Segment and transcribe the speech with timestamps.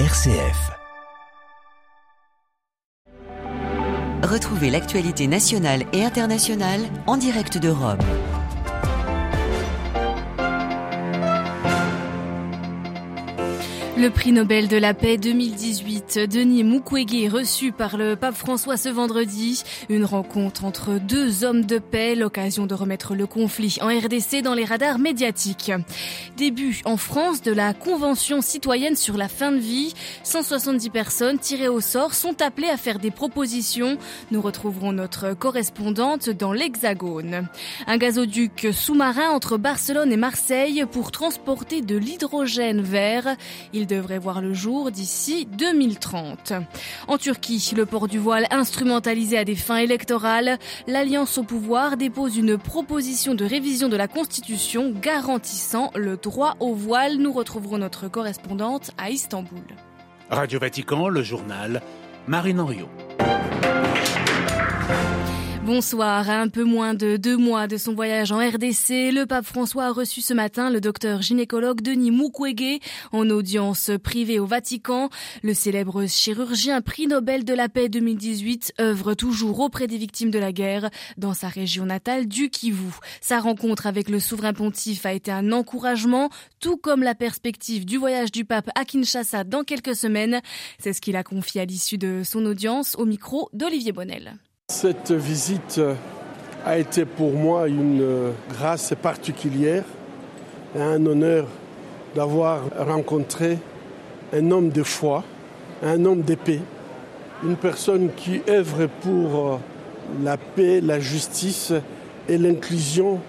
[0.00, 0.72] RCF.
[4.24, 7.98] Retrouvez l'actualité nationale et internationale en direct de Rome.
[13.96, 18.88] Le prix Nobel de la paix 2018, Denis Mukwege, reçu par le pape François ce
[18.88, 19.62] vendredi.
[19.88, 24.54] Une rencontre entre deux hommes de paix, l'occasion de remettre le conflit en RDC dans
[24.54, 25.70] les radars médiatiques.
[26.36, 29.94] Début en France de la Convention citoyenne sur la fin de vie.
[30.24, 33.96] 170 personnes tirées au sort sont appelées à faire des propositions.
[34.32, 37.46] Nous retrouverons notre correspondante dans l'Hexagone.
[37.86, 43.36] Un gazoduc sous-marin entre Barcelone et Marseille pour transporter de l'hydrogène vert.
[43.86, 46.52] Devrait voir le jour d'ici 2030.
[47.08, 52.36] En Turquie, le port du voile instrumentalisé à des fins électorales, l'Alliance au pouvoir dépose
[52.36, 57.16] une proposition de révision de la Constitution garantissant le droit au voile.
[57.18, 59.62] Nous retrouverons notre correspondante à Istanbul.
[60.30, 61.82] Radio Vatican, le journal,
[62.26, 63.03] Marine Henriot.
[65.64, 66.28] Bonsoir.
[66.28, 69.86] À un peu moins de deux mois de son voyage en RDC, le pape François
[69.86, 72.80] a reçu ce matin le docteur gynécologue Denis Mukwege
[73.12, 75.08] en audience privée au Vatican.
[75.42, 80.38] Le célèbre chirurgien prix Nobel de la paix 2018 œuvre toujours auprès des victimes de
[80.38, 82.92] la guerre dans sa région natale du Kivu.
[83.22, 86.28] Sa rencontre avec le souverain pontife a été un encouragement,
[86.60, 90.42] tout comme la perspective du voyage du pape à Kinshasa dans quelques semaines.
[90.78, 94.38] C'est ce qu'il a confié à l'issue de son audience au micro d'Olivier Bonnel.
[94.72, 95.78] Cette visite
[96.64, 99.84] a été pour moi une grâce particulière
[100.74, 101.46] et un honneur
[102.16, 103.58] d'avoir rencontré
[104.32, 105.22] un homme de foi,
[105.82, 106.60] un homme d'épée,
[107.44, 109.60] une personne qui œuvre pour
[110.22, 111.74] la paix, la justice
[112.26, 113.20] et l'inclusion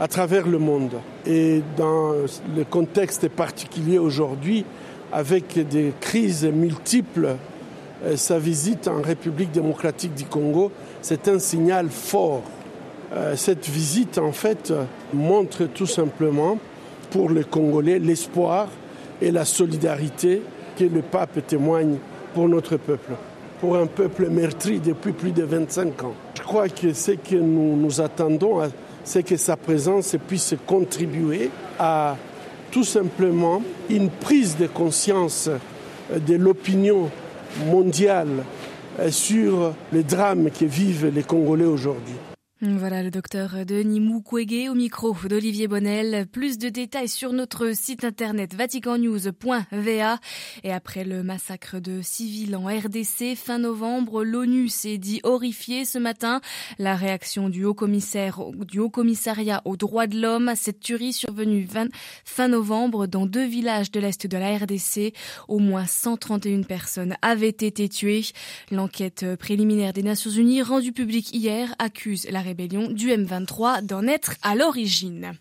[0.00, 0.96] à travers le monde.
[1.24, 2.14] Et dans
[2.56, 4.64] le contexte particulier aujourd'hui,
[5.12, 7.36] avec des crises multiples
[8.16, 12.42] sa visite en République démocratique du Congo, c'est un signal fort.
[13.34, 14.72] Cette visite, en fait,
[15.12, 16.58] montre tout simplement
[17.10, 18.68] pour les Congolais l'espoir
[19.20, 20.42] et la solidarité
[20.78, 21.96] que le pape témoigne
[22.34, 23.12] pour notre peuple,
[23.60, 26.14] pour un peuple meurtri depuis plus de 25 ans.
[26.36, 28.60] Je crois que ce que nous attendons,
[29.04, 32.16] c'est que sa présence puisse contribuer à
[32.70, 33.60] tout simplement
[33.90, 35.50] une prise de conscience
[36.14, 37.10] de l'opinion
[37.66, 38.44] mondiale
[39.10, 42.14] sur les drames que vivent les Congolais aujourd'hui.
[42.62, 46.26] Voilà le docteur Denis Mukwege au micro d'Olivier Bonnel.
[46.26, 50.20] Plus de détails sur notre site internet vaticannews.va.
[50.62, 55.96] Et après le massacre de civils en RDC fin novembre, l'ONU s'est dit horrifiée ce
[55.96, 56.42] matin.
[56.78, 61.14] La réaction du haut commissaire, du haut commissariat aux droits de l'homme à cette tuerie
[61.14, 61.88] survenue 20,
[62.26, 65.14] fin novembre dans deux villages de l'est de la RDC.
[65.48, 68.26] Au moins 131 personnes avaient été tuées.
[68.70, 74.34] L'enquête préliminaire des Nations Unies rendue publique hier accuse la rébellion du M23 d'en être
[74.42, 75.34] à l'origine.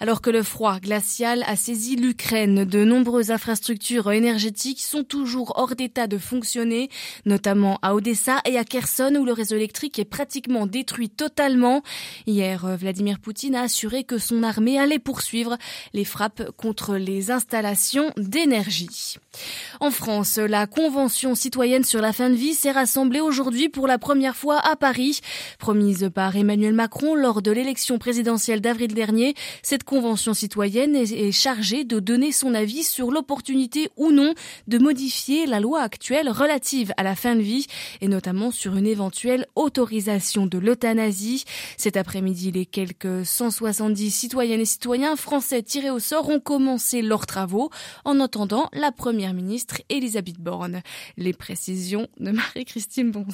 [0.00, 5.74] Alors que le froid glacial a saisi l'Ukraine, de nombreuses infrastructures énergétiques sont toujours hors
[5.74, 6.90] d'état de fonctionner,
[7.24, 11.82] notamment à Odessa et à Kherson où le réseau électrique est pratiquement détruit totalement.
[12.26, 15.56] Hier, Vladimir Poutine a assuré que son armée allait poursuivre
[15.94, 19.16] les frappes contre les installations d'énergie.
[19.80, 23.98] En France, la Convention citoyenne sur la fin de vie s'est rassemblée aujourd'hui pour la
[23.98, 25.20] première fois à Paris.
[25.58, 31.84] Promise par Emmanuel Macron lors de l'élection présidentielle d'avril dernier, cette Convention citoyenne est chargée
[31.84, 34.34] de donner son avis sur l'opportunité ou non
[34.68, 37.66] de modifier la loi actuelle relative à la fin de vie
[38.00, 41.44] et notamment sur une éventuelle autorisation de l'euthanasie.
[41.76, 47.26] Cet après-midi, les quelques 170 citoyennes et citoyens français tirés au sort ont commencé leurs
[47.26, 47.70] travaux
[48.04, 50.82] en attendant la première ministre Elisabeth Borne.
[51.16, 53.28] Les précisions de Marie-Christine Bond.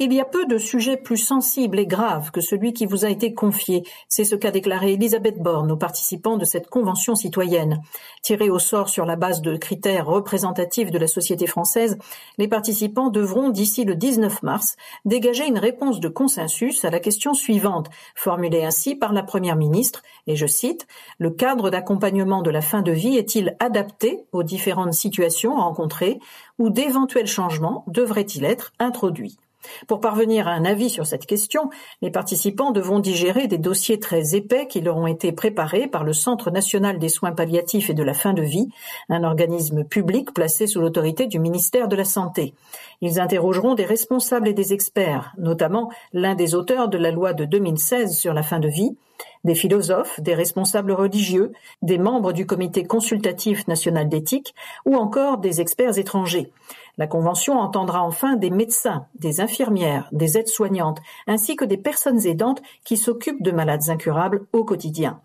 [0.00, 3.10] Il y a peu de sujets plus sensibles et graves que celui qui vous a
[3.10, 3.82] été confié.
[4.08, 7.82] C'est ce qu'a déclaré Elisabeth Borne aux participants de cette convention citoyenne.
[8.22, 11.98] Tirés au sort sur la base de critères représentatifs de la société française,
[12.38, 17.34] les participants devront, d'ici le 19 mars, dégager une réponse de consensus à la question
[17.34, 20.86] suivante, formulée ainsi par la première ministre, et je cite,
[21.18, 26.20] le cadre d'accompagnement de la fin de vie est-il adapté aux différentes situations rencontrées
[26.56, 29.38] ou d'éventuels changements devraient-ils être introduits?
[29.86, 31.70] Pour parvenir à un avis sur cette question,
[32.02, 36.12] les participants devront digérer des dossiers très épais qui leur ont été préparés par le
[36.12, 38.68] Centre national des soins palliatifs et de la fin de vie,
[39.08, 42.54] un organisme public placé sous l'autorité du ministère de la Santé.
[43.00, 47.44] Ils interrogeront des responsables et des experts, notamment l'un des auteurs de la loi de
[47.44, 48.96] 2016 sur la fin de vie,
[49.44, 51.52] des philosophes, des responsables religieux,
[51.82, 54.54] des membres du comité consultatif national d'éthique
[54.84, 56.50] ou encore des experts étrangers.
[56.96, 62.60] La Convention entendra enfin des médecins, des infirmières, des aides-soignantes, ainsi que des personnes aidantes
[62.84, 65.20] qui s'occupent de malades incurables au quotidien.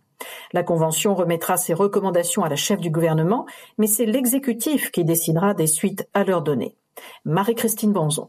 [0.54, 3.46] La Convention remettra ses recommandations à la chef du gouvernement,
[3.78, 6.76] mais c'est l'exécutif qui décidera des suites à leur donner.
[7.26, 8.28] Marie-Christine Bonzon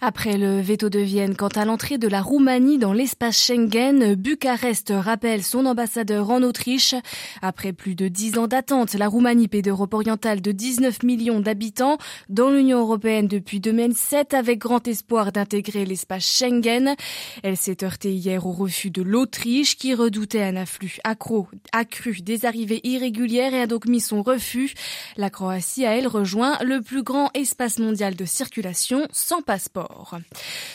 [0.00, 4.92] Après le veto de Vienne quant à l'entrée de la Roumanie dans l'espace Schengen, Bucarest
[4.94, 6.94] rappelle son ambassadeur en Autriche.
[7.42, 11.98] Après plus de dix ans d'attente, la Roumanie, pays d'Europe orientale de 19 millions d'habitants,
[12.28, 16.94] dans l'Union européenne depuis 2007 avec grand espoir d'intégrer l'espace Schengen.
[17.42, 22.44] Elle s'est heurtée hier au refus de l'Autriche qui redoutait un afflux accro, accru des
[22.44, 24.74] arrivées irrégulières et a donc mis son refus.
[25.16, 30.18] La Croatie a elle rejoint le plus grand espace mondial de circulation sans passeport.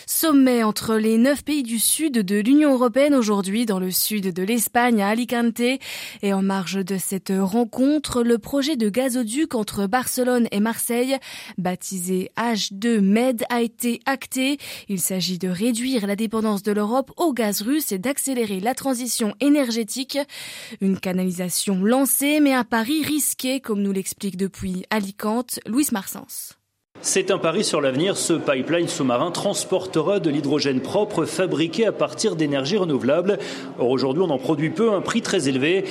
[0.06, 4.44] Sommet entre les neuf pays du sud de l'Union européenne aujourd'hui dans le sud de
[4.44, 10.48] l'Espagne à Alicante et en marge de cette rencontre, le projet de gazoduc entre Barcelone
[10.52, 11.18] et Marseille,
[11.58, 14.58] baptisé H2 Med, a été acté.
[14.88, 19.36] Il s'agit de réduire la dépendance de l'Europe au gaz russe et d'accélérer la transition
[19.40, 20.18] énergétique.
[20.82, 26.59] Une canalisation lancée mais un pari risqué comme nous l'explique depuis Alicante Louis Marsens.
[27.02, 28.18] C'est un pari sur l'avenir.
[28.18, 33.40] Ce pipeline sous-marin transportera de l'hydrogène propre fabriqué à partir d'énergies renouvelables.
[33.80, 35.86] Or, aujourd'hui, on en produit peu, un prix très élevé.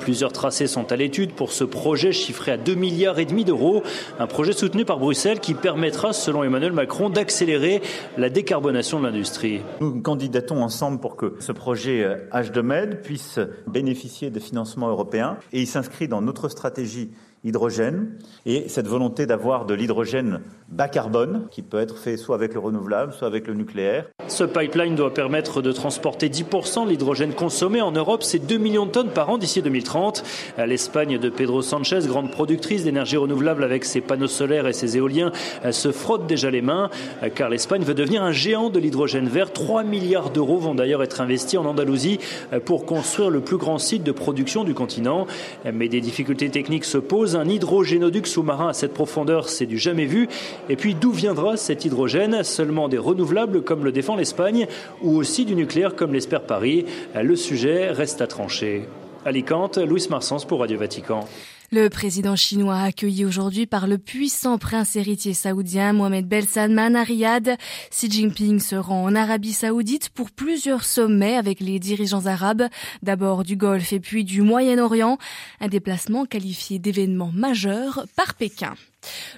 [0.00, 3.82] Plusieurs tracés sont à l'étude pour ce projet chiffré à 2 milliards et demi d'euros.
[4.18, 7.82] Un projet soutenu par Bruxelles qui permettra, selon Emmanuel Macron, d'accélérer
[8.16, 9.60] la décarbonation de l'industrie.
[9.80, 15.66] Nous candidatons ensemble pour que ce projet H2Med puisse bénéficier des financements européens et il
[15.66, 17.10] s'inscrit dans notre stratégie
[17.44, 18.10] hydrogène
[18.46, 22.60] et cette volonté d'avoir de l'hydrogène bas carbone qui peut être fait soit avec le
[22.60, 24.06] renouvelable, soit avec le nucléaire.
[24.26, 28.86] Ce pipeline doit permettre de transporter 10% de l'hydrogène consommé en Europe, c'est 2 millions
[28.86, 30.24] de tonnes par an d'ici 2030.
[30.66, 35.32] L'Espagne de Pedro Sanchez, grande productrice d'énergie renouvelable avec ses panneaux solaires et ses éoliens,
[35.70, 36.90] se frotte déjà les mains
[37.34, 39.52] car l'Espagne veut devenir un géant de l'hydrogène vert.
[39.52, 42.18] 3 milliards d'euros vont d'ailleurs être investis en Andalousie
[42.64, 45.26] pour construire le plus grand site de production du continent.
[45.72, 50.06] Mais des difficultés techniques se posent un hydrogénoduc sous-marin à cette profondeur, c'est du jamais
[50.06, 50.28] vu.
[50.68, 52.42] Et puis d'où viendra cet hydrogène?
[52.42, 54.66] Seulement des renouvelables comme le défend l'Espagne
[55.02, 58.88] ou aussi du nucléaire comme l'espère Paris Le sujet reste à trancher.
[59.24, 61.26] Alicante, Louis Marsens pour Radio Vatican.
[61.72, 67.02] Le président chinois accueilli aujourd'hui par le puissant prince héritier saoudien Mohamed Ben Salman à
[67.02, 67.56] Riyad.
[67.90, 72.68] Xi Jinping se rend en Arabie saoudite pour plusieurs sommets avec les dirigeants arabes,
[73.02, 75.18] d'abord du Golfe et puis du Moyen-Orient,
[75.60, 78.74] un déplacement qualifié d'événement majeur par Pékin.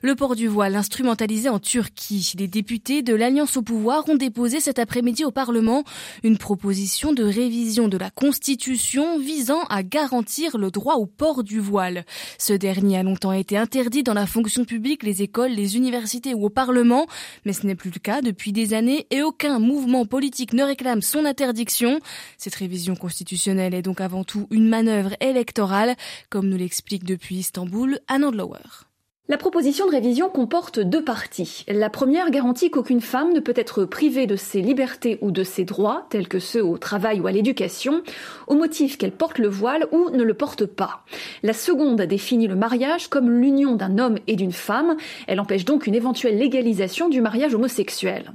[0.02, 2.32] Le port du voile instrumentalisé en Turquie.
[2.38, 5.84] Les députés de l'Alliance au pouvoir ont déposé cet après-midi au Parlement
[6.22, 11.60] une proposition de révision de la Constitution visant à garantir le droit au port du
[11.60, 12.04] voile.
[12.38, 16.46] Ce dernier a longtemps été interdit dans la fonction publique, les écoles, les universités ou
[16.46, 17.06] au Parlement,
[17.44, 21.02] mais ce n'est plus le cas depuis des années et aucun mouvement politique ne réclame
[21.02, 22.00] son interdiction.
[22.38, 25.96] Cette révision constitutionnelle est donc avant tout une manœuvre électorale,
[26.30, 28.86] comme nous l'explique depuis Istanbul Anand Lower.
[29.28, 31.64] La proposition de révision comporte deux parties.
[31.66, 35.64] La première garantit qu'aucune femme ne peut être privée de ses libertés ou de ses
[35.64, 38.02] droits, tels que ceux au travail ou à l'éducation,
[38.46, 41.02] au motif qu'elle porte le voile ou ne le porte pas.
[41.42, 44.96] La seconde définit le mariage comme l'union d'un homme et d'une femme.
[45.26, 48.32] Elle empêche donc une éventuelle légalisation du mariage homosexuel.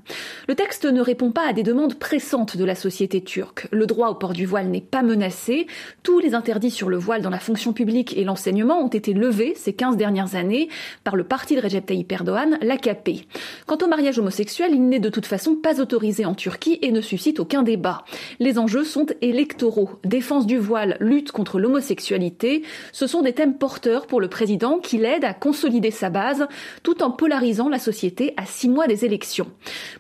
[0.49, 3.69] Le texte ne répond pas à des demandes pressantes de la société turque.
[3.71, 5.67] Le droit au port du voile n'est pas menacé.
[6.03, 9.53] Tous les interdits sur le voile dans la fonction publique et l'enseignement ont été levés
[9.55, 10.67] ces 15 dernières années
[11.03, 13.25] par le parti de Recep Tayyip Erdogan, l'AKP.
[13.65, 17.01] Quant au mariage homosexuel, il n'est de toute façon pas autorisé en Turquie et ne
[17.01, 18.03] suscite aucun débat.
[18.39, 19.89] Les enjeux sont électoraux.
[20.03, 24.97] Défense du voile, lutte contre l'homosexualité, ce sont des thèmes porteurs pour le président qui
[24.97, 26.47] l'aide à consolider sa base
[26.83, 29.47] tout en polarisant la société à six mois des élections.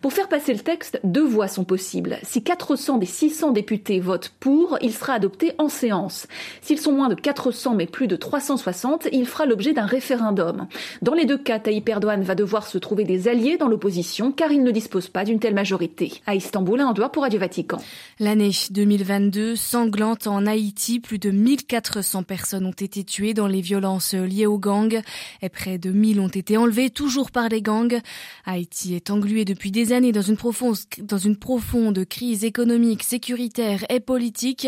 [0.01, 2.17] Pour faire passer le texte, deux voies sont possibles.
[2.23, 6.27] Si 400 des 600 députés votent pour, il sera adopté en séance.
[6.61, 10.67] S'ils sont moins de 400 mais plus de 360, il fera l'objet d'un référendum.
[11.01, 14.51] Dans les deux cas, Tayyip Erdogan va devoir se trouver des alliés dans l'opposition car
[14.51, 16.13] il ne dispose pas d'une telle majorité.
[16.25, 17.79] À Istanbul, un doigt pour Radio Vatican.
[18.19, 20.99] L'année 2022 sanglante en Haïti.
[20.99, 25.01] Plus de 1400 personnes ont été tuées dans les violences liées aux gangs
[25.41, 27.99] et près de 1000 ont été enlevées toujours par les gangs.
[28.45, 33.85] Haïti est englué depuis des années dans une profonde, dans une profonde crise économique, sécuritaire
[33.89, 34.67] et politique.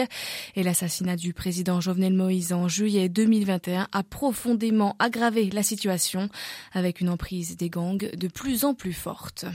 [0.55, 5.63] Et l'assassinat du président Jovenel Moïse en juillet 2021 a profondément aggravé la
[6.73, 9.45] avec une emprise des gangs de plus en plus forte.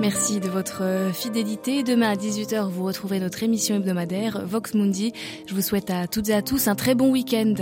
[0.00, 1.82] Merci de votre fidélité.
[1.82, 5.12] Demain à 18h, vous retrouverez notre émission hebdomadaire Vox Mundi.
[5.46, 7.54] Je vous souhaite à toutes et à tous un très bon week-end.